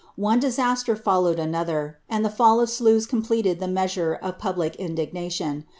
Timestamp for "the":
2.25-2.31, 3.59-3.67